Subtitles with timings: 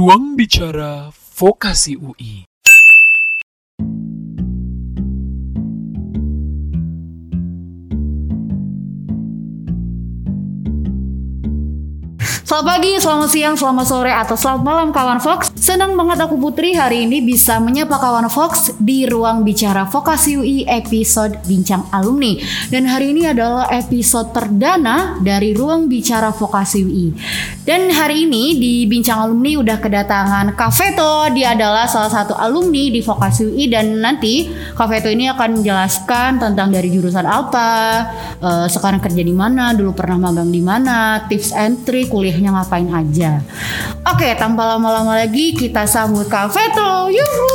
[0.00, 2.39] Ruang Bicara Vokasi UI.
[12.50, 15.54] Selamat pagi, selamat siang, selamat sore, atau selamat malam kawan Fox.
[15.54, 20.66] Senang banget aku Putri hari ini bisa menyapa kawan Fox di ruang bicara Vokasi UI
[20.66, 22.42] episode Bincang Alumni.
[22.66, 27.14] Dan hari ini adalah episode perdana dari ruang bicara Vokasi UI.
[27.62, 31.30] Dan hari ini di Bincang Alumni udah kedatangan Kak Veto.
[31.30, 36.42] Dia adalah salah satu alumni di Vokasi UI dan nanti Kak Veto ini akan menjelaskan
[36.42, 37.70] tentang dari jurusan apa,
[38.42, 42.88] eh, sekarang kerja di mana, dulu pernah magang di mana, tips and trick, kuliahnya ngapain
[42.88, 43.30] aja.
[44.08, 47.12] Oke, tanpa lama-lama lagi kita sambut Kak Veto.
[47.12, 47.52] Yuhu.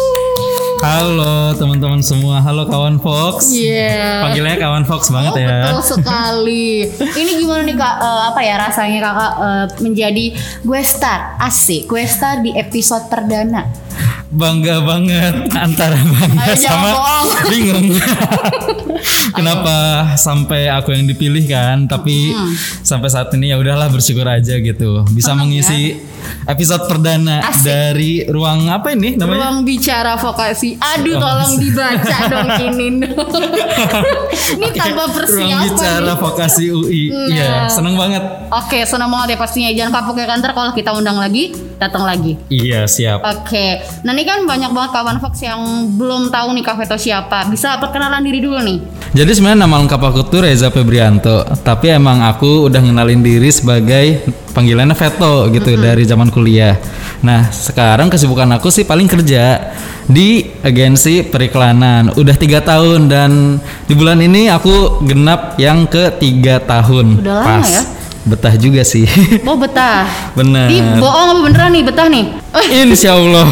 [0.85, 3.49] Halo teman-teman semua, halo kawan Fox.
[3.49, 4.21] Iya.
[4.21, 5.49] Panggilnya kawan Fox banget Oh, ya.
[5.65, 6.85] betul sekali.
[6.93, 7.95] Ini gimana nih kak?
[7.97, 10.25] Eh, apa ya rasanya kakak eh, menjadi
[10.61, 13.65] gue star asik, gue star di episode perdana.
[14.35, 16.89] Bangga banget antara bangga Ayo, sama
[17.49, 17.95] bingung.
[19.31, 19.75] Kenapa
[20.15, 21.85] sampai aku yang dipilih kan?
[21.85, 22.51] Tapi Hmm.
[22.81, 25.07] sampai saat ini ya udahlah bersyukur aja gitu.
[25.09, 26.03] Bisa mengisi
[26.43, 27.47] episode perdana ya.
[27.47, 27.63] Asik.
[27.63, 29.39] dari ruang apa ini namanya?
[29.45, 30.75] Ruang bicara vokasi.
[30.75, 32.87] Aduh, tolong dibaca dong ini.
[34.55, 35.63] ini tanpa Ruang persiapan.
[35.65, 36.17] bicara nih.
[36.17, 37.03] vokasi UI.
[37.31, 38.23] Iya, seneng banget.
[38.51, 39.69] Oke, senang banget ya pastinya.
[39.71, 42.35] Jangan kapok ya kantor kalau kita undang lagi, datang lagi.
[42.47, 43.21] Iya, siap.
[43.21, 45.61] Oke, nah ini kan banyak banget kawan Fox yang
[45.95, 47.47] belum tahu nih Kak Veto siapa.
[47.47, 48.77] Bisa perkenalan diri dulu nih.
[49.15, 54.27] Jadi sebenarnya nama lengkap aku tuh Reza Febrianto, tapi emang aku udah ngenalin diri sebagai
[54.51, 56.75] panggilannya Veto gitu dari zaman kuliah.
[57.23, 59.71] Nah sekarang kesibukan aku sih paling kerja
[60.03, 62.11] di agensi periklanan.
[62.19, 67.23] Udah tiga tahun dan di bulan ini aku genap yang ke tiga tahun.
[67.23, 67.83] Udah lama ya?
[68.25, 69.05] Betah juga sih.
[69.49, 70.09] Oh betah.
[70.33, 70.65] Bener.
[70.73, 72.25] Ih bohong apa beneran nih betah nih?
[72.81, 73.45] Insya Allah.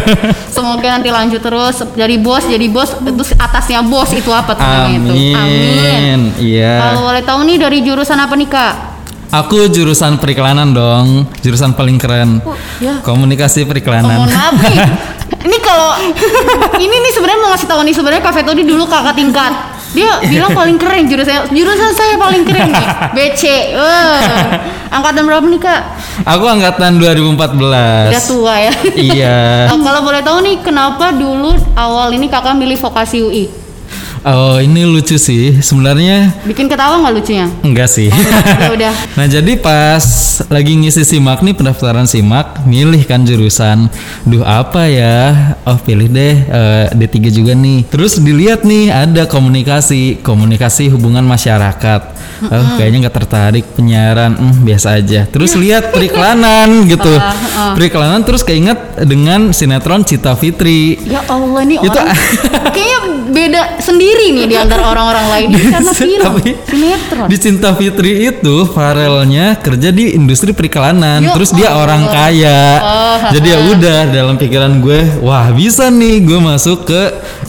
[0.54, 4.96] Semoga nanti lanjut terus jadi bos jadi bos terus atasnya bos itu apa tuh namanya
[4.96, 5.12] itu?
[5.12, 5.36] Amin.
[5.36, 6.20] Amin.
[6.40, 6.74] Iya.
[6.80, 8.74] Kalau boleh tahu nih dari jurusan apa nih kak?
[9.34, 12.38] Aku jurusan periklanan dong, jurusan paling keren.
[12.78, 13.02] ya.
[13.02, 14.14] Komunikasi Oh, periklanan.
[14.24, 14.78] mohon maaf nih.
[15.44, 15.90] Ini kalau
[16.78, 19.73] ini nih sebenarnya mau ngasih tahu nih sebenarnya Kak ini dulu kakak tingkat.
[19.94, 22.86] Dia bilang paling keren jurusan jurusan saya paling keren nih.
[23.16, 23.42] BC.
[23.78, 24.20] Eh.
[24.90, 25.82] Angkatan berapa nih Kak?
[26.26, 28.10] Aku angkatan 2014.
[28.10, 28.72] Udah tua ya.
[28.94, 29.38] Iya.
[29.70, 33.63] Nah, kalau boleh tahu nih kenapa dulu awal ini kakak milih vokasi UI?
[34.24, 35.60] Oh, ini lucu sih.
[35.60, 37.46] Sebenarnya Bikin ketawa nggak lucunya?
[37.60, 38.08] enggak sih.
[38.08, 38.92] Ya udah.
[39.20, 40.00] nah, jadi pas
[40.48, 43.92] lagi ngisi SIMAK nih pendaftaran SIMAK, milih kan jurusan.
[44.24, 45.52] Duh, apa ya?
[45.68, 47.84] Oh, pilih deh eh, D3 juga nih.
[47.92, 52.00] Terus dilihat nih ada komunikasi, komunikasi hubungan masyarakat.
[52.48, 55.28] Oh, kayaknya nggak tertarik penyiaran, hmm, biasa aja.
[55.28, 57.12] Terus lihat periklanan gitu.
[57.76, 60.96] Periklanan terus keinget dengan sinetron Cita Fitri.
[61.04, 62.16] Ya Allah nih Itu- orang
[62.74, 62.98] kayaknya
[63.34, 67.26] beda sendiri nih di antara orang-orang lain karena film Tapi sinetron.
[67.26, 72.62] di Cinta Fitri itu Farelnya kerja di industri periklanan, terus dia orang kaya.
[72.78, 77.02] Oh, Jadi ya udah dalam pikiran gue, wah bisa nih gue masuk ke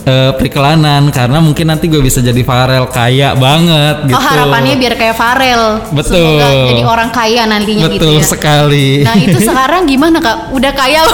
[0.09, 4.17] eh, periklanan karena mungkin nanti gue bisa jadi Farel kaya banget gitu.
[4.17, 5.85] Oh harapannya biar kayak Farel.
[5.94, 6.41] Betul.
[6.41, 8.25] Semoga jadi orang kaya nantinya Betul gitu ya.
[8.25, 8.90] sekali.
[9.06, 10.50] Nah itu sekarang gimana kak?
[10.50, 11.06] Udah kaya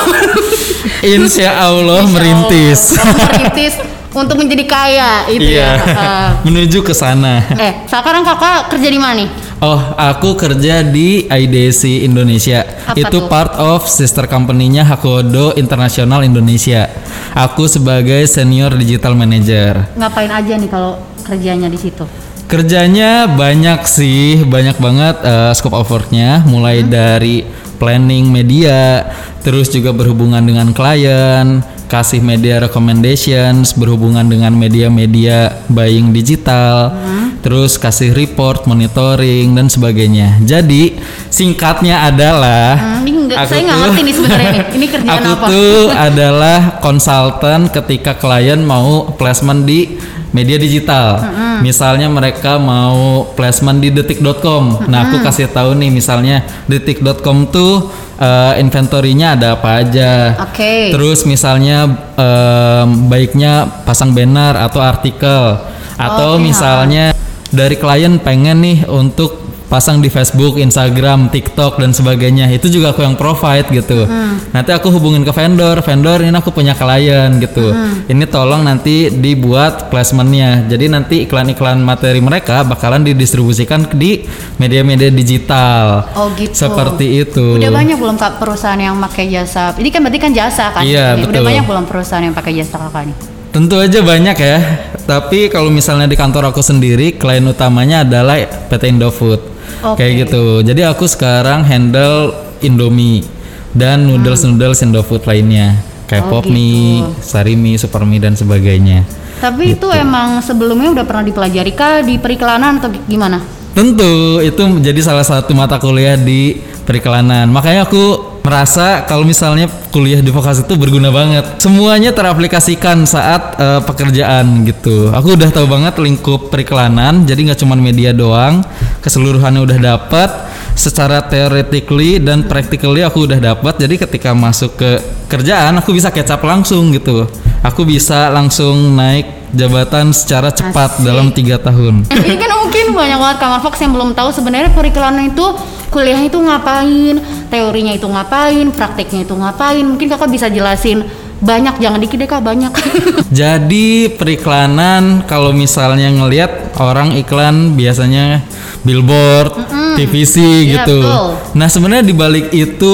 [1.17, 2.95] Insya Allah merintis.
[2.95, 5.71] Oh, merintis untuk menjadi kaya itu Iya.
[5.71, 5.71] ya.
[6.01, 6.29] Ah.
[6.43, 7.43] Menuju ke sana.
[7.55, 9.29] eh sekarang kakak kerja di mana nih?
[9.61, 12.65] Oh, aku kerja di IDC Indonesia.
[12.83, 13.29] Apa itu tuh?
[13.29, 16.89] part of sister company-nya Hakodo International Indonesia.
[17.31, 19.85] Aku sebagai senior digital manager.
[19.93, 22.03] Ngapain aja nih kalau kerjanya di situ?
[22.49, 29.07] Kerjanya banyak sih, banyak banget eh, scope of work-nya, mulai dari planning media,
[29.39, 36.95] terus juga berhubungan dengan klien, kasih media recommendations, berhubungan dengan media-media buying digital,
[37.43, 40.39] terus kasih report, monitoring dan sebagainya.
[40.41, 40.95] Jadi
[41.27, 44.63] singkatnya adalah Hmm, ini nggak- aku saya nggak ngerti nih sebenarnya nih.
[44.71, 45.45] Ini kerjaan aku apa?
[45.51, 49.99] tuh adalah konsultan ketika klien mau placement di
[50.31, 51.19] media digital.
[51.61, 54.87] Misalnya mereka mau placement di detik.com.
[54.87, 60.35] Nah, aku kasih tahu nih misalnya detik.com tuh eh, inventory-nya ada apa aja.
[60.41, 60.91] Oke.
[60.91, 61.85] Terus misalnya
[62.15, 65.59] em, baiknya pasang banner atau artikel
[66.01, 67.13] atau Oke, misalnya
[67.51, 69.40] dari klien pengen nih untuk
[69.71, 72.51] pasang di Facebook, Instagram, TikTok dan sebagainya.
[72.51, 74.03] Itu juga aku yang provide gitu.
[74.51, 77.71] Nanti aku hubungin ke vendor, vendor ini aku punya klien gitu.
[78.11, 80.67] Ini tolong nanti dibuat placementnya.
[80.67, 84.27] Jadi nanti iklan-iklan materi mereka bakalan didistribusikan di
[84.59, 86.11] media-media digital.
[86.19, 86.51] Oh gitu.
[86.51, 87.55] Seperti itu.
[87.55, 89.71] Udah banyak belum kak perusahaan yang pakai jasa?
[89.79, 90.83] Ini kan berarti kan jasa kan?
[90.83, 91.47] Iya, Udah betul.
[91.47, 93.30] banyak belum perusahaan yang pakai jasa kakak nih?
[93.51, 94.57] Tentu aja banyak ya.
[95.03, 98.39] Tapi kalau misalnya di kantor aku sendiri, klien utamanya adalah
[98.71, 99.43] PT Indofood.
[99.83, 99.99] Oke.
[99.99, 100.63] Kayak gitu.
[100.63, 102.31] Jadi aku sekarang handle
[102.63, 103.27] Indomie
[103.75, 105.75] dan noodles-noodles Indofood lainnya.
[106.07, 107.11] Kayak Oh, pop mie, gitu.
[107.23, 109.03] sarimi, supermie dan sebagainya.
[109.43, 113.43] Tapi itu emang sebelumnya udah pernah dipelajari kah di periklanan atau gimana?
[113.71, 117.47] Tentu itu menjadi salah satu mata kuliah di periklanan.
[117.51, 121.61] Makanya aku merasa kalau misalnya kuliah di vokasi itu berguna banget.
[121.61, 125.09] Semuanya teraplikasikan saat eh, pekerjaan gitu.
[125.13, 127.23] Aku udah tahu banget lingkup periklanan.
[127.25, 128.65] Jadi nggak cuma media doang,
[129.01, 130.50] keseluruhannya udah dapat.
[130.81, 133.77] Secara theoretically dan practically aku udah dapat.
[133.77, 134.97] Jadi ketika masuk ke
[135.29, 137.29] kerjaan aku bisa kecap langsung gitu.
[137.61, 141.05] Aku bisa langsung naik jabatan secara cepat Asik.
[141.05, 142.09] dalam tiga tahun.
[142.25, 145.45] Ini kan mungkin banyak banget kamar Fox yang belum tahu sebenarnya periklanan itu
[145.93, 149.85] kuliah itu ngapain, teorinya itu ngapain, prakteknya itu ngapain.
[149.85, 151.05] Mungkin kakak bisa jelasin
[151.41, 152.69] banyak, jangan dikit deh kak banyak.
[153.41, 158.45] Jadi periklanan kalau misalnya ngelihat orang iklan biasanya
[158.85, 159.53] billboard,
[159.97, 161.01] TVC Iya, gitu.
[161.01, 161.27] betul.
[161.57, 162.93] Nah sebenarnya di balik itu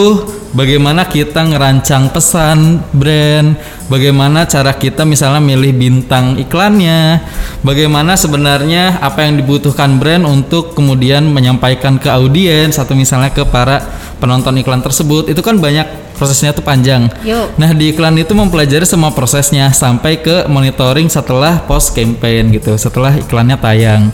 [0.56, 3.56] bagaimana kita ngerancang pesan brand,
[3.92, 7.22] bagaimana cara kita misalnya milih bintang iklannya,
[7.62, 13.84] bagaimana sebenarnya apa yang dibutuhkan brand untuk kemudian menyampaikan ke audiens atau misalnya ke para
[14.18, 17.06] penonton iklan tersebut itu kan banyak prosesnya tuh panjang.
[17.22, 17.54] Yuk.
[17.56, 23.14] Nah di iklan itu mempelajari semua prosesnya sampai ke monitoring setelah post campaign gitu, setelah
[23.16, 24.10] iklannya tayang.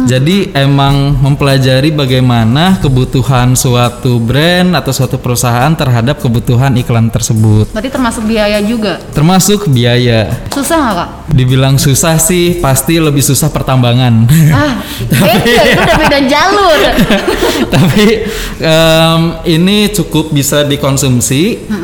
[0.00, 7.92] Jadi emang mempelajari bagaimana kebutuhan suatu brand atau suatu perusahaan terhadap kebutuhan iklan tersebut, Berarti
[7.92, 8.98] termasuk biaya juga.
[9.12, 10.26] termasuk biaya.
[10.50, 11.08] Susah nggak kak?
[11.30, 14.26] Dibilang susah sih, pasti lebih susah pertambangan.
[14.50, 14.82] Ah,
[15.22, 16.78] beda itu udah beda jalur.
[17.76, 18.04] Tapi
[18.58, 21.39] em, ini cukup bisa dikonsumsi,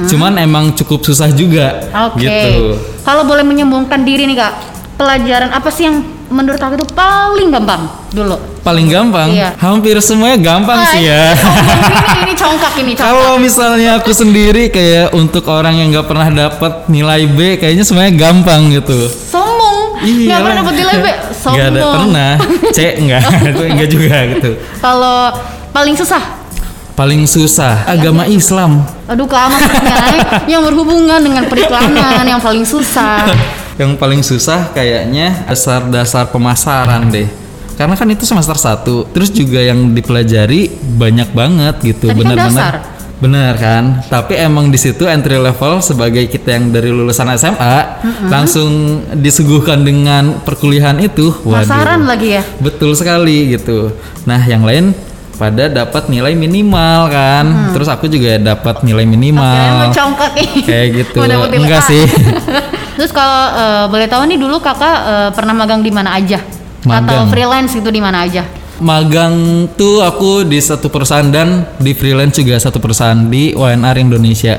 [0.07, 1.81] cuman emang cukup susah juga.
[2.11, 2.23] Oke.
[2.23, 2.77] Gitu.
[3.03, 4.53] Kalau boleh menyembuhkan diri nih kak,
[4.97, 8.35] pelajaran apa sih yang menurut aku itu paling gampang dulu?
[8.61, 9.55] Paling gampang, Iya.
[9.63, 11.31] hampir semuanya gampang sih ya.
[11.39, 13.07] ini, ini congkak ini congkak.
[13.07, 18.11] Kalau misalnya aku sendiri kayak untuk orang yang nggak pernah dapat nilai B, kayaknya semuanya
[18.19, 19.07] gampang gitu.
[19.07, 21.07] Sombong, Iya pernah dapat nilai B.
[21.31, 21.55] Sombong.
[21.55, 22.33] Nggak ada pernah.
[22.75, 23.23] C enggak,
[23.71, 24.51] enggak juga gitu.
[24.83, 25.19] Kalau
[25.71, 26.23] paling susah,
[26.97, 28.81] Paling susah agama Islam.
[29.05, 30.01] aduh kak maksudnya
[30.49, 33.29] yang berhubungan dengan periklanan yang paling susah.
[33.77, 37.29] Yang paling susah kayaknya dasar-dasar pemasaran deh.
[37.77, 42.17] Karena kan itu semester 1 Terus juga yang dipelajari banyak banget gitu kan.
[42.17, 42.75] Benar-benar
[43.21, 48.01] Benar kan Tapi emang di situ entry level sebagai kita yang dari lulusan SMA
[48.33, 51.69] Langsung disuguhkan dengan perkuliahan itu waduh.
[51.69, 52.43] Pasaran lagi ya.
[52.65, 53.93] Betul sekali gitu
[54.25, 54.97] Nah yang lain
[55.37, 57.45] pada dapat nilai minimal kan
[57.77, 60.33] Terus aku juga dapat nilai minimal congkak.
[60.65, 61.19] Kayak gitu
[61.57, 62.05] Enggak sih
[62.97, 66.41] Terus kalau eh, boleh tahu nih dulu kakak eh, pernah magang di mana aja?
[66.87, 67.29] Atau Magang.
[67.29, 68.43] freelance itu di mana aja?
[68.81, 74.57] Magang tuh aku di satu perusahaan dan di freelance juga satu perusahaan di WNR Indonesia.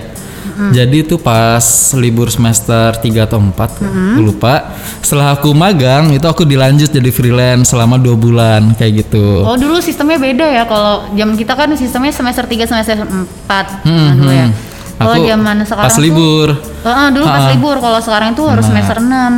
[0.58, 1.62] Jadi itu pas
[1.94, 3.86] libur semester 3 atau 4 aku
[4.20, 4.74] lupa.
[5.00, 9.42] Setelah aku magang itu aku dilanjut jadi freelance selama dua bulan kayak gitu.
[9.42, 14.10] Oh dulu sistemnya beda ya kalau zaman kita kan sistemnya semester 3 semester 4 Hmm,
[14.16, 14.46] dulu ya.
[14.46, 14.56] hmm.
[14.98, 16.48] Kalau zaman sekarang pas tuh- libur.
[16.58, 17.54] Heeh, dulu pas Ha-ha.
[17.54, 18.70] libur kalau sekarang itu harus Nah.
[18.72, 19.32] semester 6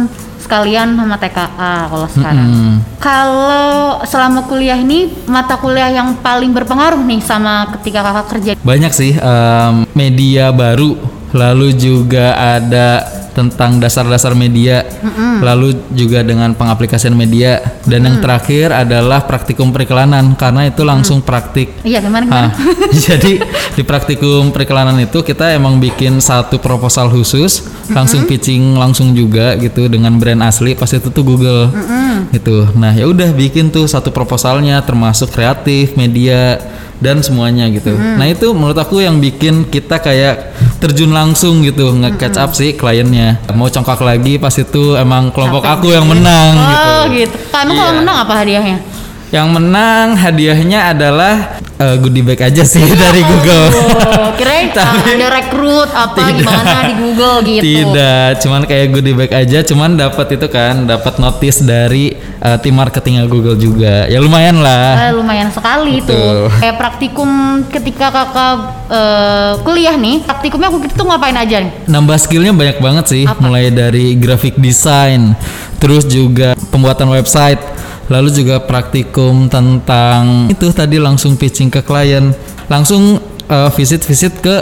[0.50, 2.50] sekalian sama TKA kalau sekarang.
[2.50, 2.75] Hmm.
[2.98, 8.89] Kalau selama kuliah ini mata kuliah yang paling berpengaruh nih sama ketika kakak kerja Banyak
[8.89, 10.98] sih em, media baru,
[11.38, 14.84] lalu juga ada tentang dasar-dasar media,
[15.39, 21.72] lalu juga dengan pengaplikasian media, dan yang terakhir adalah praktikum periklanan karena itu langsung praktik.
[21.88, 22.51] Iya gimana gimana?
[22.51, 22.51] Hah,
[22.91, 23.39] jadi
[23.79, 29.88] di praktikum periklanan itu kita emang bikin satu proposal khusus, langsung pitching langsung juga gitu
[29.88, 30.75] dengan brand asli.
[30.75, 31.72] Pas itu tuh Google
[32.36, 32.67] gitu.
[32.75, 36.60] Nah ya udah bikin tuh satu proposalnya termasuk kreatif, media
[37.00, 37.96] dan semuanya gitu.
[37.96, 43.39] Nah itu menurut aku yang bikin kita kayak terjun langsung gitu nge-catch up sih kliennya.
[43.51, 46.88] Mau congkak lagi pas itu emang kelompok aku yang menang gitu.
[46.88, 47.36] Oh gitu.
[47.50, 48.00] Kamu kalau Iya.
[48.00, 48.77] menang apa hadiahnya?
[49.29, 53.69] Yang menang hadiahnya adalah eh, goodie bag aja sih dari Google.
[53.69, 56.41] Oh, kirain uh, ada rekrut apa Tidak.
[56.41, 57.62] gimana di Google gitu.
[57.62, 62.74] Tidak, cuman kayak goodie bag aja, cuman dapat itu kan, dapat notice dari eh, tim
[62.74, 64.09] marketingnya Google juga.
[64.09, 65.09] Ya lumayan lah.
[65.09, 66.19] Eh, lumayan sekali itu.
[66.57, 67.29] Kayak praktikum
[67.69, 68.57] ketika kakak
[68.89, 71.71] eh, kuliah nih, praktikumnya aku itu ngapain aja nih?
[71.86, 73.39] Nambah skillnya banyak banget sih, Apa?
[73.45, 75.38] mulai dari graphic design,
[75.77, 77.78] terus juga pembuatan website,
[78.09, 82.33] lalu juga praktikum tentang itu tadi langsung pitching ke klien,
[82.67, 84.55] langsung eh, visit-visit ke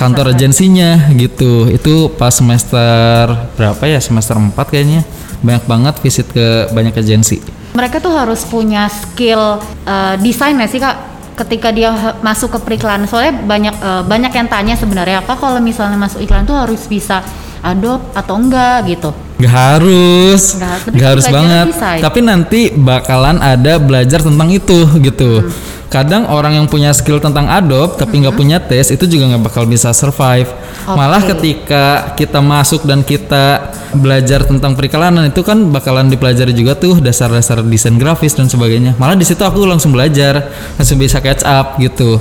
[0.00, 1.68] kantor agensinya gitu.
[1.68, 4.00] Itu pas semester berapa ya?
[4.00, 5.04] Semester 4 kayaknya.
[5.38, 7.38] Banyak banget visit ke banyak agensi.
[7.76, 10.96] Mereka tuh harus punya skill eh, desain nggak sih kak?
[11.38, 16.00] Ketika dia masuk ke periklanan, soalnya banyak eh, banyak yang tanya sebenarnya kak kalau misalnya
[16.00, 17.20] masuk iklan tuh harus bisa
[17.58, 19.10] Adobe atau enggak gitu.
[19.38, 21.66] Gak harus, Nggak harus, tapi gak harus banget.
[21.70, 22.00] desain.
[22.02, 25.46] Tapi nanti bakalan ada belajar tentang itu gitu.
[25.46, 25.52] Hmm.
[25.88, 29.64] Kadang orang yang punya skill tentang Adobe tapi nggak punya tes itu juga nggak bakal
[29.64, 30.44] bisa survive.
[30.84, 31.32] Malah Oke.
[31.32, 37.64] ketika kita masuk dan kita belajar tentang periklanan itu kan bakalan dipelajari juga tuh dasar-dasar
[37.64, 39.00] desain grafis dan sebagainya.
[39.00, 42.20] Malah di situ aku langsung belajar, langsung bisa catch up gitu.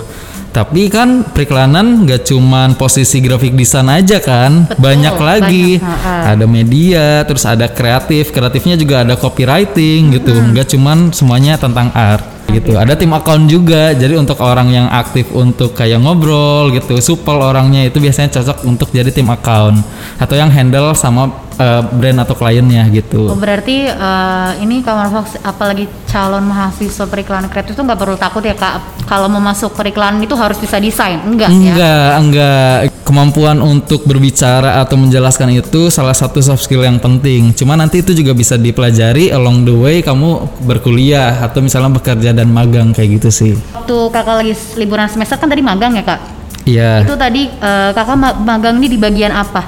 [0.58, 5.68] Tapi kan periklanan nggak cuman posisi grafik desain aja kan, Betul, banyak lagi.
[5.78, 6.34] banyak.
[6.34, 10.34] Ada media, terus ada kreatif, kreatifnya juga ada copywriting gitu.
[10.34, 12.76] Nggak cuman semuanya tentang art gitu.
[12.76, 13.92] Ada tim account juga.
[13.94, 18.90] Jadi untuk orang yang aktif untuk kayak ngobrol gitu, supel orangnya itu biasanya cocok untuk
[18.92, 19.80] jadi tim account
[20.18, 23.30] atau yang handle sama eh, brand atau kliennya gitu.
[23.30, 28.42] Oh, berarti eh, ini Kamar Fox apalagi calon mahasiswa periklanan kreatif tuh nggak perlu takut
[28.42, 31.74] ya kak kalau mau masuk periklanan itu harus bisa desain enggak ya?
[31.74, 32.97] Enggak, enggak.
[33.08, 37.56] Kemampuan untuk berbicara atau menjelaskan itu salah satu soft skill yang penting.
[37.56, 42.52] Cuma nanti itu juga bisa dipelajari along the way kamu berkuliah atau misalnya bekerja dan
[42.52, 43.54] magang kayak gitu sih.
[43.72, 46.20] Waktu kakak lagi liburan semester kan tadi magang ya kak?
[46.68, 47.08] Iya.
[47.08, 49.64] Itu tadi eh, kakak ma- magang ini di bagian apa?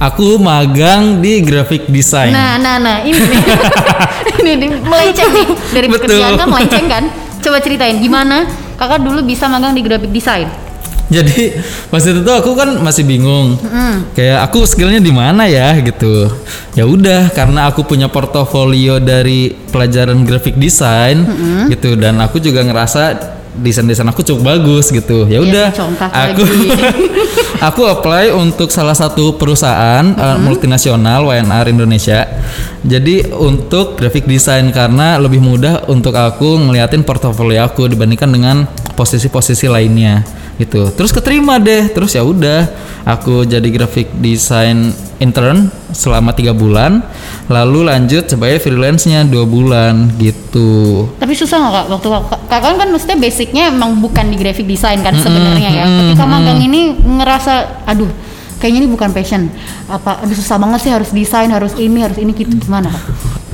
[0.00, 2.32] Aku magang di graphic design.
[2.32, 3.42] Nah, nah, nah, ini nih.
[4.40, 6.08] ini nih, melenceng nih dari Betul.
[6.08, 7.04] pekerjaan kan melenceng kan?
[7.44, 8.48] Coba ceritain gimana
[8.80, 10.61] kakak dulu bisa magang di graphic design?
[11.16, 11.52] Jadi
[11.92, 13.60] pas itu tuh aku kan masih bingung.
[14.16, 16.32] Kayak aku skillnya di mana ya gitu.
[16.72, 21.28] Ya udah karena aku punya portofolio dari pelajaran graphic design
[21.68, 25.28] gitu dan aku juga ngerasa desain-desain aku cukup bagus gitu.
[25.28, 25.66] Ya Iya, udah
[26.08, 26.42] aku
[27.68, 32.24] aku apply untuk salah satu perusahaan uh, multinasional WNR Indonesia.
[32.82, 38.56] Jadi untuk graphic design karena lebih mudah untuk aku ngeliatin portofolio aku dibandingkan dengan
[38.94, 40.24] posisi-posisi lainnya
[40.60, 40.92] gitu.
[40.92, 41.88] Terus keterima deh.
[41.90, 42.68] Terus ya udah
[43.02, 46.98] aku jadi graphic design intern selama tiga bulan,
[47.46, 51.06] lalu lanjut sebagai freelance-nya dua bulan gitu.
[51.18, 52.08] Tapi susah nggak kak waktu
[52.50, 55.84] kakak, kan maksudnya basicnya emang bukan di graphic design kan sebenarnya ya.
[55.86, 58.10] Ketika magang ini ngerasa, aduh,
[58.58, 59.46] kayaknya ini bukan passion.
[59.86, 63.04] Apa, aduh susah banget sih harus desain, harus ini, harus ini gitu gimana kak?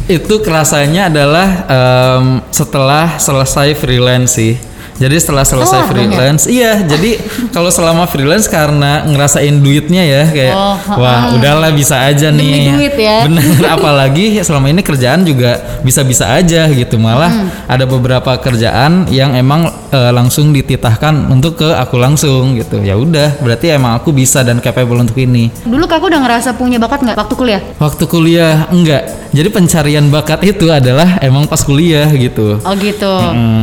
[0.09, 4.57] Itu kerasanya adalah em, setelah selesai freelance sih.
[4.99, 6.11] Jadi setelah selesai Kelar dong ya?
[6.11, 6.73] freelance, iya.
[6.81, 7.11] Jadi
[7.49, 12.75] kalau selama freelance karena ngerasain duitnya ya kayak Oh, wah udahlah bisa aja Demi nih.
[12.75, 13.17] duit ya.
[13.25, 13.47] Bener.
[13.78, 16.99] Apalagi selama ini kerjaan juga bisa-bisa aja gitu.
[16.99, 17.47] Malah Hmm.
[17.64, 22.76] ada beberapa kerjaan yang emang eh, langsung dititahkan untuk ke aku langsung gitu.
[22.78, 25.49] Ya udah, berarti emang aku bisa dan capable untuk ini.
[25.62, 27.62] Dulu kakak udah ngerasa punya bakat nggak waktu kuliah?
[27.78, 29.07] Waktu kuliah enggak.
[29.28, 32.59] Jadi pencarian bakat itu adalah emang pas kuliah gitu.
[32.59, 33.12] Oh gitu.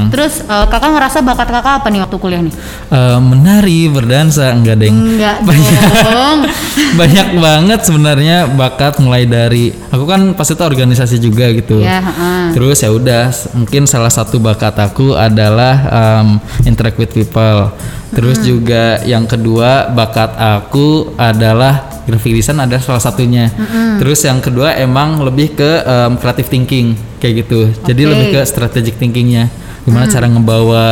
[0.10, 2.54] Terus eh, kakak ngerasa bakat kakak apa nih waktu kuliah nih?
[2.94, 4.94] Eh, menari, berdansa, enggak deng.
[4.94, 5.42] Enggak
[6.06, 6.40] dong.
[7.00, 11.82] Banyak banget sebenarnya bakat mulai dari aku kan pas itu organisasi juga gitu.
[11.82, 12.54] ya, heeh.
[12.54, 17.74] Terus ya udah, mungkin salah satu bakat aku adalah um, interact with people.
[18.16, 23.52] Terus juga yang kedua bakat aku adalah graphic design ada salah satunya.
[24.00, 27.68] Terus yang kedua emang lebih ke um, creative thinking kayak gitu.
[27.84, 28.12] Jadi Oke.
[28.14, 29.50] lebih ke strategic thinkingnya.
[29.86, 30.86] Gimana cara ngebawa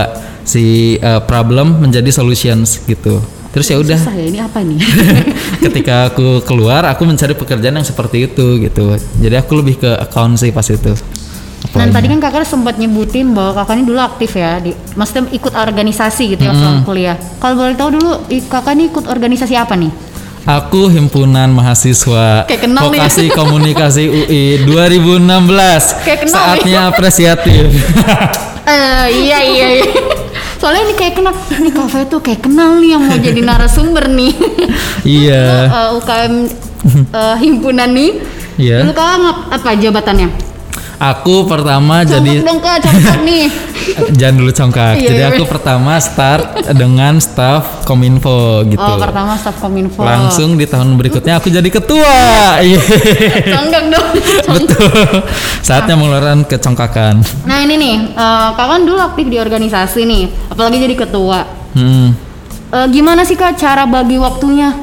[0.46, 3.20] si uh, problem menjadi solutions gitu.
[3.54, 4.82] Terus ya udah ya ini apa ini?
[5.66, 8.98] ketika aku keluar aku mencari pekerjaan yang seperti itu gitu.
[9.22, 10.94] Jadi aku lebih ke account sih pas itu.
[11.74, 15.54] Dan tadi kan kakak sempat nyebutin bahwa kakak ini dulu aktif ya, di, maksudnya ikut
[15.56, 17.18] organisasi gitu ya selama kuliah.
[17.40, 18.12] Kalau boleh tahu dulu,
[18.52, 19.92] kakak ini ikut organisasi apa nih?
[20.44, 23.00] Aku himpunan mahasiswa Kayak kenal nih.
[23.00, 26.04] Vokasi Komunikasi UI 2016.
[26.04, 27.72] Kayak kenal Saatnya apresiatif.
[28.64, 29.68] Eh iya iya.
[29.80, 29.86] iya.
[30.62, 34.32] Soalnya ini kayak kenal, ini kafe tuh kayak kenal nih yang mau jadi narasumber nih.
[35.04, 35.68] iya.
[35.68, 36.34] Eh, UKM
[37.12, 38.12] eh, himpunan nih.
[38.56, 38.86] Iya.
[38.86, 40.30] Dulu kakak ngap, apa jabatannya?
[41.02, 43.46] Aku pertama Congkak jadi dong kak, congkak nih.
[44.20, 44.94] jangan dulu congkak.
[45.00, 45.32] Iya, jadi iya.
[45.34, 46.44] aku pertama start
[46.76, 48.82] dengan staff Kominfo gitu.
[48.82, 50.02] Oh pertama staff kominfo.
[50.06, 52.18] Langsung di tahun berikutnya aku jadi ketua.
[52.62, 52.82] Iya.
[53.58, 54.08] Congkak dong.
[54.54, 54.92] Betul.
[55.66, 57.16] Saatnya mengeluarkan kecongkakan.
[57.48, 57.96] Nah ini nih,
[58.54, 60.24] kan dulu aktif di organisasi nih,
[60.54, 61.46] apalagi jadi ketua.
[61.74, 62.34] Hmm.
[62.74, 64.74] Eh, gimana sih kak cara bagi waktunya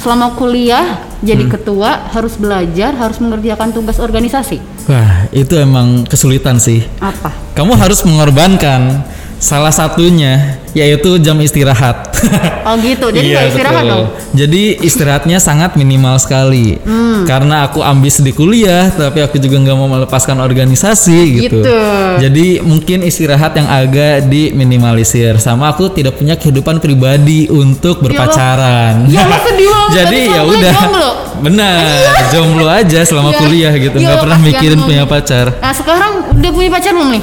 [0.00, 1.52] selama kuliah jadi Hmm.
[1.52, 6.84] ketua harus belajar harus mengerjakan tugas organisasi Wah, itu emang kesulitan sih.
[6.98, 7.34] apa?
[7.52, 9.02] Kamu harus mengorbankan
[9.36, 12.12] salah satunya yaitu jam istirahat.
[12.68, 13.92] Oh gitu, jadi Iya, istirahat betul.
[13.92, 14.06] dong?
[14.36, 16.76] Jadi istirahatnya sangat minimal sekali.
[16.84, 17.24] Hmm.
[17.24, 21.64] Karena aku ambis di kuliah, tapi aku juga nggak mau melepaskan organisasi gitu.
[21.64, 21.76] Gitu.
[22.20, 25.40] Jadi mungkin istirahat yang agak diminimalisir.
[25.40, 29.08] Sama aku tidak punya kehidupan pribadi untuk berpacaran.
[29.08, 29.92] Ya Allah, sedih banget.
[30.02, 30.74] Jadi ya udah.
[30.76, 31.10] jomblo.
[31.36, 31.84] Benar,
[32.32, 33.38] jomblo aja selama Ya.
[33.40, 33.96] kuliah gitu.
[33.96, 35.56] Ya Nggak Allah, pernah mikirin punya pacar.
[35.56, 37.22] Nah sekarang udah punya pacar belum nih?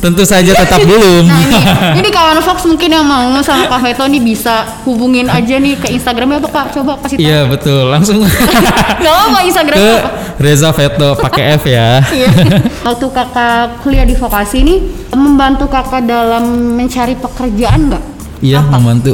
[0.00, 1.28] Tentu saja tetap belum.
[1.28, 1.60] Nah ini,
[2.00, 5.92] ini kawan Fox mungkin yang mau sama Kak Veto nih bisa hubungin aja nih ke
[5.92, 6.66] Instagramnya apa Kak?
[6.72, 7.28] Coba kasih tahu.
[7.28, 8.24] Iya betul, langsung
[9.04, 10.08] Gak apa Instagram ke apa?
[10.40, 12.00] Reza Veto pakai F ya.
[12.08, 12.32] Iya.
[12.80, 14.74] Waktu kakak kuliah di vokasi ini
[15.12, 18.04] membantu kakak dalam mencari pekerjaan nggak?
[18.40, 19.12] Iya membantu.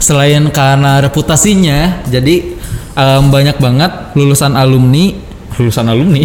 [0.00, 2.56] Selain karena reputasinya, jadi
[2.96, 5.12] em, banyak banget lulusan alumni,
[5.58, 6.20] lulusan alumni,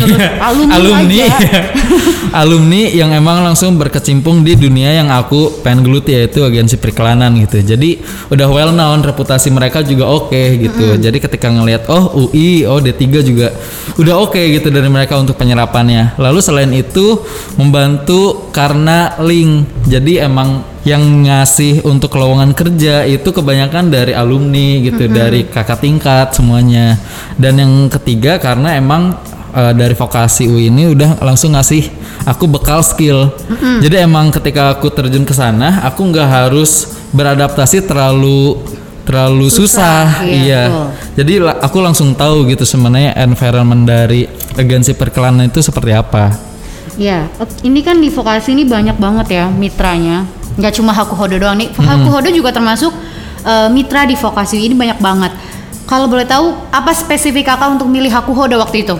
[0.72, 1.50] alumni aja.
[2.42, 7.64] alumni yang emang langsung berkecimpung di dunia yang aku pengen geluti yaitu agensi periklanan gitu.
[7.64, 8.00] Jadi
[8.32, 10.96] udah well known reputasi mereka juga oke gitu.
[11.00, 13.52] Jadi ketika ngelihat oh UI, oh D3 juga
[13.98, 16.20] udah oke gitu dari mereka untuk penyerapannya.
[16.20, 17.24] Lalu selain itu
[17.58, 19.68] membantu karena link.
[19.88, 26.32] Jadi emang yang ngasih untuk lowongan kerja itu kebanyakan dari alumni gitu, dari kakak tingkat
[26.32, 26.96] semuanya.
[27.36, 29.20] Dan yang ketiga karena emang
[29.52, 31.92] eh, dari vokasi UI ini udah langsung ngasih
[32.24, 33.36] aku bekal skill.
[33.84, 38.64] Jadi emang ketika aku terjun ke sana, aku nggak harus beradaptasi terlalu
[39.04, 40.64] terlalu susah, Susah, iya, iya.
[41.16, 46.36] Jadi aku langsung tahu gitu sebenarnya environment dari agensi periklanan itu seperti apa.
[47.00, 50.28] Iya, ok- ini kan di vokasi ini banyak banget ya mitranya.
[50.58, 51.70] Nggak cuma Hakuhodo doang nih.
[51.78, 52.92] Hakuhodo juga termasuk
[53.46, 55.32] eh, mitra di vokasi ini banyak banget.
[55.88, 58.98] Kalau boleh tahu apa spesifik kakak untuk milih Hakuhodo waktu itu?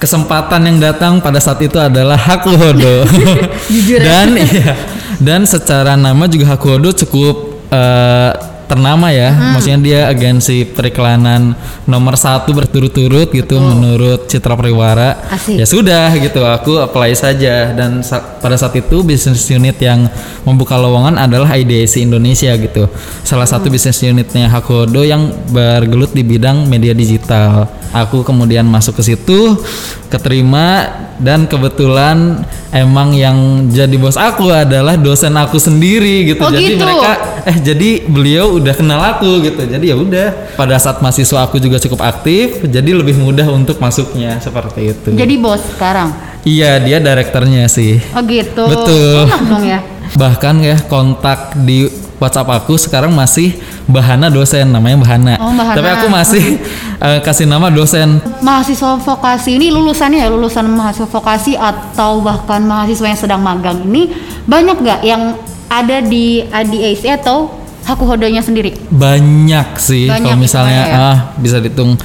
[0.00, 3.04] kesempatan yang datang pada saat itu adalah Hakuhodo.
[3.72, 4.24] Jujur ya.
[4.24, 4.72] dan iya,
[5.20, 8.32] dan secara nama juga Hakuhodo cukup eh,
[8.70, 9.34] ternama ya.
[9.34, 9.58] Hmm.
[9.58, 11.58] Maksudnya dia agensi periklanan
[11.90, 15.18] nomor satu berturut-turut gitu menurut Citra Priwara.
[15.26, 15.58] Asik.
[15.58, 20.06] Ya sudah gitu, aku apply saja dan sa- pada saat itu bisnis unit yang
[20.46, 22.86] membuka lowongan adalah IDC Indonesia gitu.
[23.26, 23.74] Salah satu Hmm.
[23.74, 27.66] bisnis unitnya Hakodo yang bergelut di bidang media digital.
[27.90, 29.58] Aku kemudian masuk ke situ,
[30.06, 30.86] keterima
[31.18, 36.42] dan kebetulan emang yang jadi bos aku adalah dosen aku sendiri gitu.
[36.42, 36.82] Oh, jadi gitu.
[36.82, 37.12] mereka
[37.46, 39.62] eh jadi beliau udah kenal aku gitu.
[39.66, 40.28] Jadi ya udah.
[40.54, 45.08] Pada saat mahasiswa aku juga cukup aktif, jadi lebih mudah untuk masuknya seperti itu.
[45.14, 46.12] Jadi bos sekarang.
[46.40, 48.00] Iya, dia direkturnya sih.
[48.16, 48.64] Oh gitu.
[48.64, 49.28] Betul.
[49.28, 49.80] Enak dong ya.
[50.16, 51.86] Bahkan ya kontak di
[52.20, 53.56] WhatsApp aku sekarang masih
[53.88, 55.34] Bahana dosen namanya Bahana.
[55.40, 55.74] Oh, Bahana.
[55.80, 56.44] Tapi aku masih
[57.08, 58.20] eh, kasih nama dosen.
[58.44, 64.12] Mahasiswa vokasi ini lulusannya ya lulusan mahasiswa vokasi atau bahkan mahasiswa yang sedang magang ini
[64.44, 65.34] banyak nggak yang
[65.72, 68.76] ada di ADAC atau Hakuhodonya sendiri?
[68.92, 70.94] Banyak sih kalau misalnya ya?
[71.00, 71.96] ah bisa dihitung.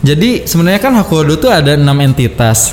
[0.00, 2.72] Jadi sebenarnya kan Hakodo tuh ada enam entitas.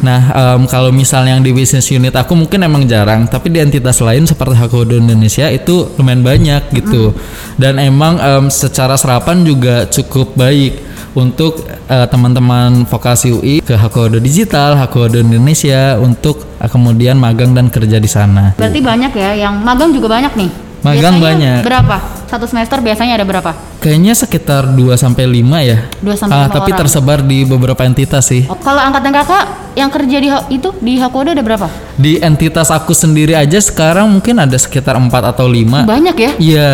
[0.00, 4.00] Nah em, kalau misalnya yang di business unit aku mungkin emang jarang, tapi di entitas
[4.00, 7.12] lain seperti Hakodo Indonesia itu lumayan banyak gitu.
[7.60, 14.20] Dan emang em, secara serapan juga cukup baik untuk eh, teman-teman vokasi UI ke Hakodo
[14.20, 18.52] Digital, Hakodo Indonesia untuk eh, kemudian magang dan kerja di sana.
[18.56, 20.50] Berarti banyak ya yang magang juga banyak nih.
[20.84, 21.60] Magang Biasanya banyak.
[21.64, 21.96] Berapa?
[22.26, 23.54] Satu semester biasanya ada berapa?
[23.78, 25.78] Kayaknya sekitar 2 sampai 5 ya.
[26.02, 26.80] 2 sampai Ah, 5 tapi orang.
[26.82, 28.42] tersebar di beberapa entitas sih.
[28.46, 31.68] Oh, kalau angkatan kakak yang kerja di itu di Hakodo ada berapa?
[31.94, 35.86] Di entitas aku sendiri aja sekarang mungkin ada sekitar 4 atau 5.
[35.86, 36.32] Banyak ya?
[36.36, 36.70] Iya.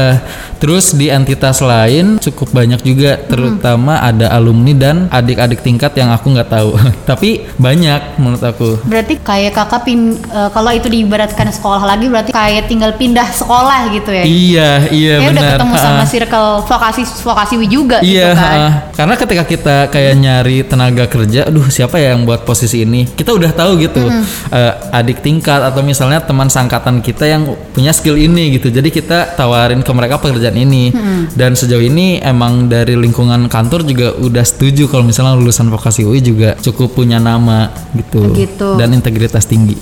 [0.57, 6.31] Terus di entitas lain cukup banyak juga, terutama ada alumni dan adik-adik tingkat yang aku
[6.31, 6.79] nggak tahu.
[7.11, 8.79] Tapi banyak menurut aku.
[8.87, 13.91] Berarti kayak kakak pin eh, kalau itu diibaratkan sekolah lagi berarti kayak tinggal pindah sekolah
[13.91, 14.25] gitu ya.
[14.25, 15.59] Iya, iya Kayak benar.
[15.59, 18.59] ketemu sama circle vokasi vokasi juga Iya, gitu kan.
[18.59, 18.73] ah.
[18.95, 23.11] karena ketika kita kayak nyari tenaga kerja, aduh siapa ya yang buat posisi ini?
[23.11, 24.07] Kita udah tahu gitu,
[24.49, 27.43] eh, adik tingkat atau misalnya teman sangkatan kita yang
[27.75, 28.71] punya skill ini gitu.
[28.71, 30.95] Jadi kita tawarin ke mereka pekerjaan ini.
[31.33, 36.21] Dan sejauh ini emang dari lingkungan kantor juga udah setuju kalau misalnya lulusan vokasi UI
[36.21, 38.31] juga cukup punya nama gitu.
[38.37, 38.69] Gitu.
[38.77, 39.75] Dan integritas tinggi.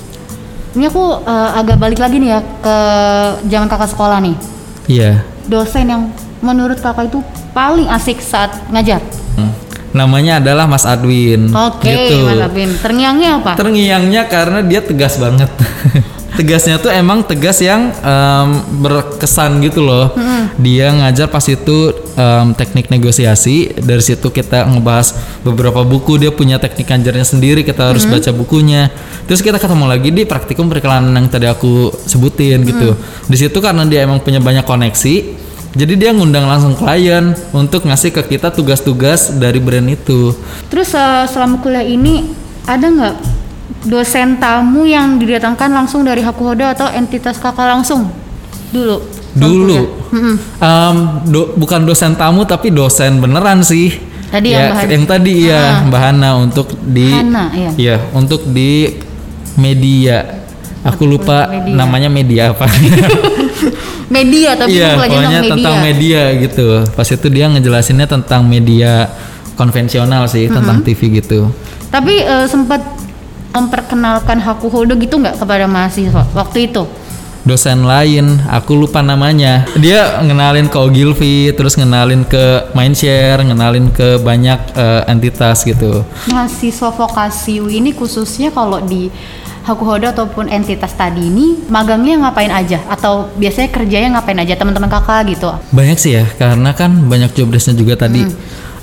[0.71, 2.77] Ini aku eh, agak balik lagi nih ya ke
[3.51, 4.37] zaman kakak sekolah nih.
[4.87, 5.13] Iya.
[5.51, 6.03] Dosen yang
[6.47, 7.19] menurut kakak itu
[7.51, 9.03] paling asik saat ngajar.
[9.35, 9.51] Hmm.
[9.91, 11.51] Namanya adalah Mas Adwin.
[11.51, 12.23] Oke, gitu.
[12.23, 12.71] Mas Abin.
[12.79, 13.59] Terngiangnya apa?
[13.59, 15.51] Terngiangnya karena dia tegas banget.
[16.41, 18.49] Tegasnya tuh emang tegas yang em,
[18.81, 20.17] berkesan gitu loh.
[20.57, 23.77] Dia ngajar pas itu em, teknik negosiasi.
[23.77, 25.13] Dari situ kita ngebahas
[25.45, 26.17] beberapa buku.
[26.17, 27.61] Dia punya teknik ngajarnya sendiri.
[27.61, 28.89] Kita harus baca bukunya.
[29.29, 32.97] Terus kita ketemu lagi di praktikum periklanan yang tadi aku sebutin gitu.
[33.29, 35.17] Di situ karena dia emang punya banyak koneksi.
[35.71, 40.35] Jadi dia ngundang langsung klien untuk ngasih ke kita tugas-tugas dari brand itu.
[40.67, 42.33] Terus eh, selama kuliah ini
[42.67, 43.15] ada nggak
[43.83, 48.11] dosen tamu yang didatangkan langsung dari Hakuhodo atau entitas kakak langsung
[48.71, 49.01] dulu?
[49.31, 49.79] Dulu?
[50.11, 50.37] Mm-mm.
[50.59, 53.95] Em, do- bukan dosen tamu tapi dosen beneran sih.
[54.31, 55.07] Tadi Ya, yang Hana.
[55.09, 57.71] tadi ya Mbak Hana untuk di Hana, iya.
[57.75, 58.95] Iya, untuk di
[59.55, 60.39] media.
[60.81, 61.75] Aku lupa media.
[61.75, 62.65] namanya media apa.
[64.11, 65.55] Media tapi pelajaran pokoknya tentang media.
[65.55, 66.67] tentang media gitu.
[66.91, 69.07] Pas itu dia ngejelasinnya tentang media
[69.55, 71.47] konvensional sih, tentang TV gitu.
[71.91, 72.83] Tapi eh, sempat
[73.51, 76.87] memperkenalkan Hakuhodo gitu nggak kepada mahasiswa waktu itu?
[77.41, 79.65] Dosen lain, aku lupa namanya.
[79.81, 86.05] Dia ngenalin ke Ogilvy, terus ngenalin ke Mindshare, ngenalin ke banyak eh, entitas gitu.
[86.29, 89.09] Mahasiswa vokasi ini khususnya kalau di
[89.61, 95.37] Hakuhodo ataupun entitas tadi ini magangnya ngapain aja atau biasanya kerjanya ngapain aja teman-teman kakak
[95.37, 95.53] gitu?
[95.73, 98.25] Banyak sih ya, karena kan banyak job desk-nya juga tadi.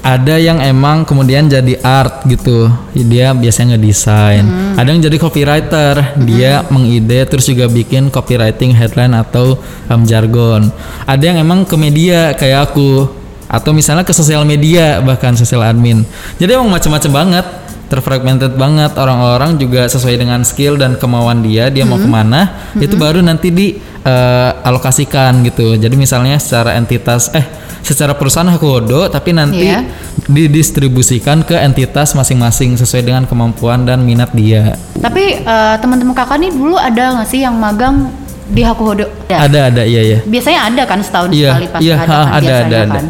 [0.05, 4.45] Ada yang emang kemudian jadi art gitu, dia biasanya ngedesain.
[4.79, 9.59] Ada yang jadi copywriter, dia mengide terus juga bikin copywriting headline atau
[9.91, 10.71] um, jargon.
[11.03, 13.09] Ada yang emang ke media kayak aku,
[13.51, 16.07] atau misalnya ke sosial media bahkan sosial admin.
[16.39, 17.45] Jadi emang macam-macam banget,
[17.87, 18.93] terfragmented banget.
[18.95, 23.51] Orang-orang juga sesuai dengan skill dan kemauan dia, dia mau ke mana, itu baru nanti
[23.51, 23.67] di
[24.07, 25.75] eh, alokasikan gitu.
[25.75, 27.43] Jadi misalnya secara entitas eh
[27.83, 29.87] secara perusahaan Hakuhodo tapi nanti Iya.
[30.27, 34.75] didistribusikan ke entitas masing-masing sesuai dengan kemampuan dan minat dia.
[34.99, 38.11] Tapi eh, teman-teman kakak nih dulu ada nggak sih yang magang
[38.47, 39.07] di Hakuhodo?
[39.27, 40.19] Ada ada iya ya.
[40.23, 43.05] Biasanya ada kan setahun Iya, sekali pasti iya, ada ha, kan ada, biasanya ada, kan.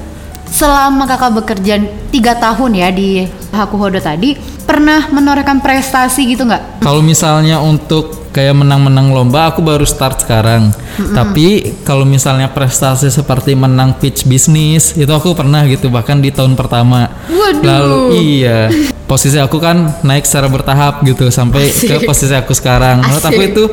[0.47, 1.75] Selama kakak bekerja
[2.09, 3.09] tiga tahun ya di
[3.51, 4.33] Hakuhodo tadi,
[4.67, 6.83] pernah menorehkan prestasi gitu nggak?
[6.83, 10.69] Kalau misalnya untuk kayak menang-menang lomba aku baru start sekarang.
[11.17, 16.53] Tapi kalau misalnya prestasi seperti menang pitch bisnis itu aku pernah gitu bahkan di tahun
[16.53, 17.09] pertama.
[17.25, 17.65] Waduh.
[17.65, 18.69] Lalu iya,
[19.07, 23.01] posisi aku kan naik secara bertahap gitu sampai ke posisi aku sekarang.
[23.01, 23.49] Menurut aku Asik.
[23.55, 23.63] itu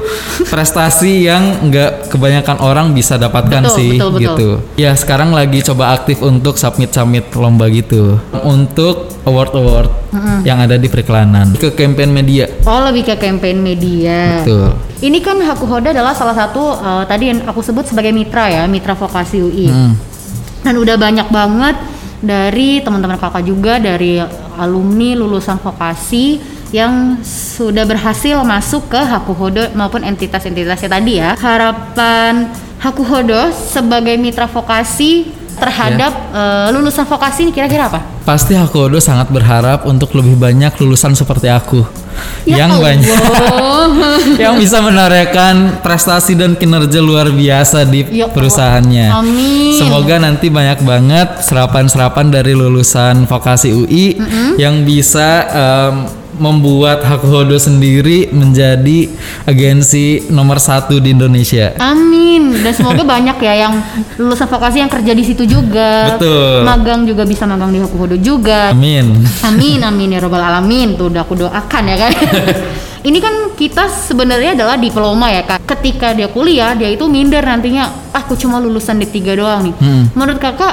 [0.49, 4.23] prestasi yang nggak kebanyakan orang bisa dapatkan Betul, sih betul, betul.
[4.23, 4.49] gitu.
[4.81, 9.91] Ya sekarang lagi coba aktif untuk submit-submit lomba gitu untuk award-award
[10.47, 12.47] yang ada di periklanan ke campaign media.
[12.63, 14.41] Oh lebih ke campaign media.
[14.41, 14.54] Betul.
[15.05, 18.97] Ini kan Hakuhodo adalah salah satu eh, tadi yang aku sebut sebagai mitra ya, mitra
[18.97, 19.69] vokasi UI.
[19.69, 19.95] Hmm.
[20.65, 21.77] Dan udah banyak banget
[22.25, 24.17] dari teman-teman kakak juga dari
[24.57, 26.41] alumni lulusan vokasi
[26.73, 31.37] yang sudah berhasil masuk ke Hakuhodo maupun entitas-entitasnya tadi ya.
[31.39, 32.51] Harapan
[32.83, 38.01] Hakuhodo sebagai mitra vokasi terhadap eh, lulusan vokasi ini kira-kira apa?
[38.25, 41.85] Pasti Hakodo sangat berharap untuk lebih banyak lulusan seperti aku
[42.45, 42.95] Ya yang Allah.
[42.95, 43.21] banyak
[44.43, 49.07] yang bisa menorehkan prestasi dan kinerja luar biasa di Ya perusahaannya.
[49.11, 49.75] Amin.
[49.75, 54.07] Semoga nanti banyak banget serapan-serapan dari lulusan vokasi UI
[54.57, 55.95] yang bisa em,
[56.37, 59.09] membuat Hakodo sendiri menjadi
[59.45, 61.75] agensi nomor satu di Indonesia.
[61.79, 62.59] Amin.
[62.63, 63.75] Dan semoga banyak ya yang
[64.19, 66.17] lulusan vokasi yang kerja di situ juga.
[66.17, 66.67] Betul.
[66.67, 68.75] Magang juga bisa magang di Hakuhodo juga.
[68.75, 69.23] Amin.
[69.43, 70.99] Amin amin ya robbal alamin.
[70.99, 72.13] Tuh udah aku doakan ya kan.
[73.05, 75.61] Ini kan kita sebenarnya adalah diploma ya kak.
[75.69, 77.85] Ketika dia kuliah dia itu minder nantinya.
[78.17, 79.75] "Ah, Aku cuma lulusan D3 doang nih.
[79.77, 80.09] Hmm.
[80.17, 80.73] Menurut kakak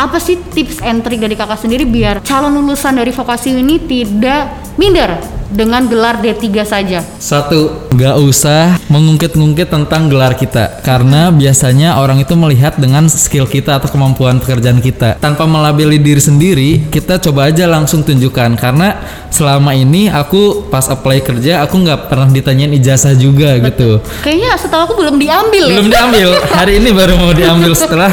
[0.00, 4.48] apa sih tips and trick dari kakak sendiri biar calon lulusan dari vokasi ini tidak
[4.80, 7.02] minder dengan gelar D3 saja?
[7.18, 13.82] Satu, nggak usah mengungkit-ungkit tentang gelar kita karena biasanya orang itu melihat dengan skill kita
[13.82, 15.18] atau kemampuan pekerjaan kita.
[15.18, 18.96] Tanpa melabeli diri sendiri, kita coba aja langsung tunjukkan karena
[19.34, 23.98] selama ini aku pas apply kerja aku nggak pernah ditanyain ijazah juga gitu.
[24.22, 25.72] Kayaknya setahu aku belum diambil ya.
[25.74, 26.28] Belum diambil.
[26.54, 28.10] Hari ini baru mau diambil setelah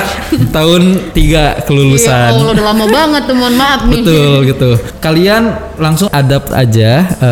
[0.50, 2.28] tahun 3 kelulusan.
[2.28, 4.02] Ya Allah udah lama banget mohon maaf nih.
[4.02, 4.70] Betul gitu.
[4.98, 5.44] Kalian
[5.78, 7.27] langsung adapt aja em,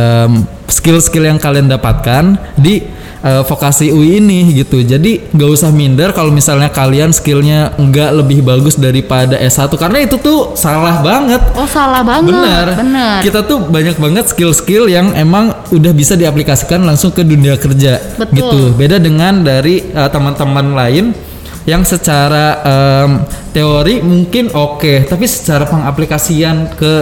[0.66, 2.86] skill-skill yang kalian dapatkan di
[3.26, 4.82] eh, vokasi UI ini gitu.
[4.86, 10.22] Jadi nggak usah minder kalau misalnya kalian skillnya nggak lebih bagus daripada S1 karena itu
[10.22, 11.42] tuh salah banget.
[11.58, 12.34] Oh salah banget.
[12.34, 12.66] Benar.
[12.78, 13.20] Benar.
[13.26, 18.36] Kita tuh banyak banget skill-skill yang emang udah bisa diaplikasikan langsung ke dunia kerja Betul.
[18.38, 18.60] gitu.
[18.78, 26.78] Beda dengan dari uh, teman-teman lain yang secara em, teori mungkin oke, tapi secara pengaplikasian
[26.78, 26.94] ke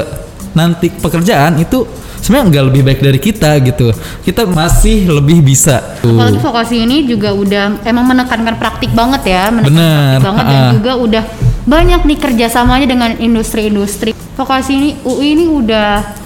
[0.56, 1.84] nanti pekerjaan itu
[2.24, 3.92] sebenarnya nggak lebih baik dari kita gitu.
[4.24, 6.00] Kita masih lebih bisa.
[6.00, 6.16] Tuh.
[6.16, 10.64] Apalagi vokasi ini juga udah emang menekankan praktik banget ya, menekankan Bener, praktik banget dan
[10.80, 11.24] juga udah
[11.64, 14.16] banyak nih kerjasamanya dengan industri-industri.
[14.40, 16.23] Vokasi ini UI ini udah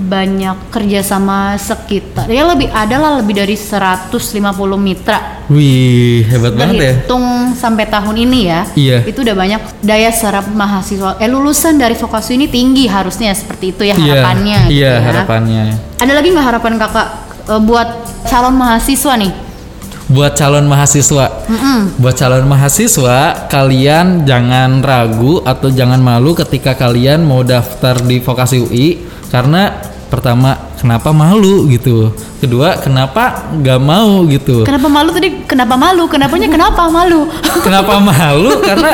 [0.00, 4.08] banyak kerjasama sekitar ya lebih adalah lebih dari 150
[4.76, 6.92] mitra Wih, hebat banget ya.
[6.96, 8.98] Berhitung sampai tahun ini ya Iya.
[9.04, 13.82] itu udah banyak daya serap mahasiswa eh lulusan dari vokasi ini tinggi harusnya seperti itu
[13.84, 15.00] ya Iya, harapannya gitu Iya, ya.
[15.04, 15.62] harapannya.
[15.98, 17.08] ada lagi nggak harapan kakak
[17.46, 17.88] eh, buat
[18.24, 19.32] calon mahasiswa nih
[20.10, 21.46] buat calon mahasiswa.
[21.94, 28.58] Buat calon mahasiswa, kalian jangan ragu atau jangan malu ketika kalian mau daftar di vokasi
[28.58, 28.86] UI
[29.30, 29.70] karena
[30.10, 32.10] pertama kenapa malu gitu.
[32.42, 34.66] Kedua kenapa nggak mau gitu.
[34.66, 35.28] Kenapa malu tadi?
[35.46, 36.04] Kenapa malu?
[36.10, 37.30] Kenapanya kenapa malu?
[37.66, 38.50] Kenapa malu?
[38.58, 38.92] Karena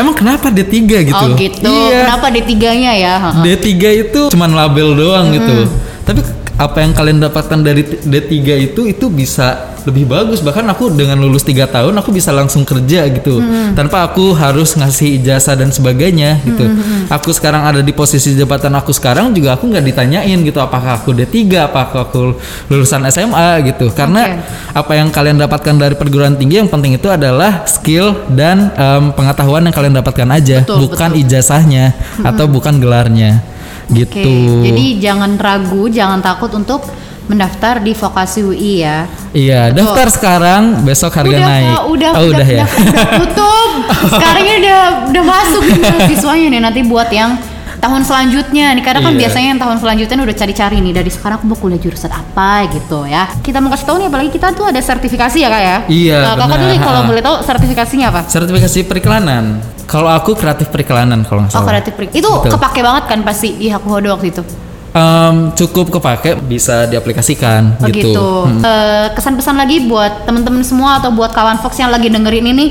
[0.00, 0.74] emang kenapa D3
[1.04, 1.12] gitu.
[1.12, 1.68] Oh gitu.
[1.68, 2.08] Iya.
[2.08, 3.14] Kenapa D3-nya ya?
[3.20, 3.44] Ha-ha.
[3.44, 3.68] D3
[4.08, 5.68] itu cuman label doang gitu.
[6.08, 6.20] Tapi
[6.54, 8.34] apa yang kalian dapatkan dari t- D3
[8.70, 10.40] itu itu bisa lebih bagus.
[10.40, 13.42] Bahkan aku dengan lulus tiga tahun aku bisa langsung kerja gitu.
[13.74, 16.64] Tanpa aku harus ngasih ijazah dan sebagainya gitu.
[17.10, 21.12] Aku sekarang ada di posisi jabatan aku sekarang juga aku nggak ditanyain gitu apakah aku
[21.12, 22.38] D3 apakah aku
[22.70, 23.90] lulusan SMA gitu.
[23.92, 24.40] Karena
[24.72, 29.66] apa yang kalian dapatkan dari perguruan tinggi yang penting itu adalah skill dan em, pengetahuan
[29.66, 31.92] yang kalian dapatkan aja Betul, bukan ijazahnya
[32.24, 33.42] atau bukan gelarnya
[33.88, 34.32] Gitu.
[34.64, 36.84] Jadi jangan ragu, jangan takut untuk
[37.24, 39.08] mendaftar di vokasi UI ya.
[39.32, 41.68] iya, daftar sekarang, besok harga udah naik.
[41.88, 42.64] Udah, oh, udah, ya.
[42.68, 43.70] udah tutup.
[44.14, 47.40] Sekarang ini udah udah masuk nih mahasiswanya nih nanti buat yang
[47.80, 49.20] tahun selanjutnya nih karena kan Iya.
[49.24, 53.04] biasanya yang tahun selanjutnya udah cari-cari nih dari sekarang aku mau kuliah jurusan apa gitu
[53.04, 56.16] ya kita mau kasih tahu nih apalagi kita tuh ada sertifikasi ya kak ya Iya,
[56.24, 59.60] Nah, kakak dulu kalau boleh tahu sertifikasinya apa Sertifikasi periklanan.
[59.84, 61.68] Kalau aku kreatif periklanan kalau nggak oh salah.
[61.76, 62.52] kreatif print itu Betul.
[62.56, 64.42] kepake banget kan pasti di Hakuhodo waktu itu
[64.94, 68.14] Em, cukup kepake, bisa diaplikasikan Oh gitu.
[68.14, 68.28] gitu.
[68.62, 72.66] Eh, kesan-pesan lagi buat temen-temen semua atau buat kawan Fox yang lagi dengerin ini.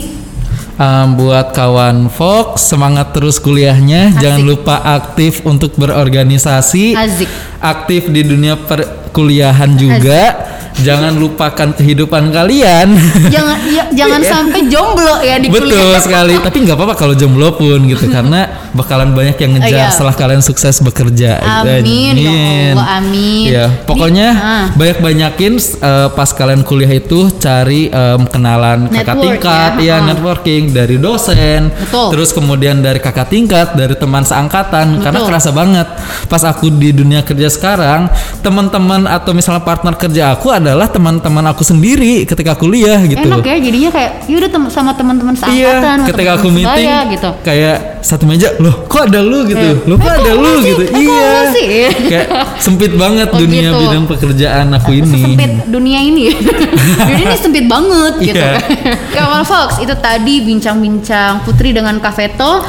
[0.79, 4.15] Em, buat kawan Fox, semangat terus kuliahnya.
[4.23, 6.95] Jangan lupa aktif untuk berorganisasi.
[6.95, 7.27] Azik.
[7.59, 10.52] Aktif di dunia perkuliahan juga.
[10.81, 12.97] Jangan lupakan kehidupan kalian.
[13.29, 16.01] Jangan ya, jangan sampai jomblo ya di Betul kuliah.
[16.01, 16.35] sekali.
[16.41, 19.93] Tapi nggak apa-apa kalau jomblo pun gitu karena bakalan banyak yang ngejar Iya.
[19.93, 21.37] setelah kalian sukses bekerja.
[21.41, 22.33] Amin, ya
[22.73, 23.45] Allah, amin.
[23.49, 24.65] Ya, pokoknya ah.
[24.73, 30.63] banyak-banyakin eh, pas kalian kuliah itu cari em, kenalan kakak Network tingkat, ya, ya, networking
[30.73, 32.07] dari dosen, Betul.
[32.17, 35.01] terus kemudian dari kakak tingkat, dari teman seangkatan.
[35.01, 35.29] Karena Betul.
[35.29, 35.87] kerasa banget
[36.25, 38.09] pas aku di dunia kerja sekarang,
[38.41, 43.19] teman-teman atau misalnya partner kerja aku adalah teman-teman aku sendiri ketika kuliah gitu.
[43.19, 47.11] Enak ya jadinya kayak ya udah tem- sama teman-teman seangkatan Iya, ketika aku meeting sebaya,
[47.11, 47.29] gitu.
[47.43, 49.75] kayak satu meja, loh kok ada lu gitu, Iya.
[49.83, 50.65] loh kok Eh, ada kok lu sih?
[50.65, 53.79] gitu, Eh, iya, kayak sempit banget Oh, dunia gitu.
[53.81, 55.21] bidang pekerjaan aku ini.
[55.21, 56.23] Sempit dunia ini.
[56.99, 58.39] dunia ini sempit banget gitu.
[58.39, 58.59] Iya.
[59.15, 62.63] Kawan Fox, itu tadi bincang-bincang Putri dengan Kafeto.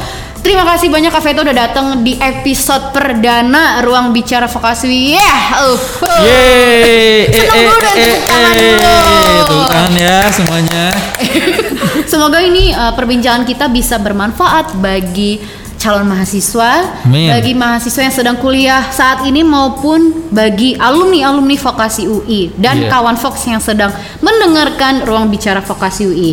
[0.45, 5.17] Terima kasih banyak Kafeto udah datang di episode perdana Ruang Bicara Vokasi.
[5.17, 5.41] Yeah.
[5.57, 5.77] Uh.
[6.21, 8.93] Yeay, eh, Senang eh, dulu dan eh, tepuk tangan eh, dulu.
[9.41, 10.85] tepuk tangan ya semuanya.
[12.13, 15.41] Semoga ini uh, perbincangan kita bisa bermanfaat bagi
[15.81, 17.33] calon mahasiswa, Amin.
[17.33, 22.93] bagi mahasiswa yang sedang kuliah saat ini maupun bagi alumni-alumni vokasi UI dan Iya.
[22.93, 23.89] kawan Fox yang sedang
[24.21, 26.31] mendengarkan ruang bicara vokasi UI.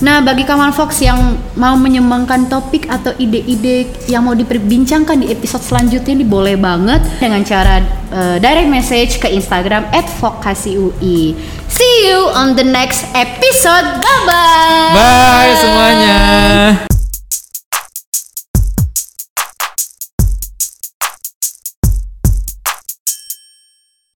[0.00, 5.60] Nah, bagi kawan Fox yang mau menyumbangkan topik atau ide-ide yang mau diperbincangkan di episode
[5.60, 11.36] selanjutnya ini boleh banget dengan cara uh, direct message ke Instagram @vokasiui.
[11.68, 13.86] See you on the next episode.
[14.00, 14.92] Bye bye.
[14.96, 16.99] Bye semuanya.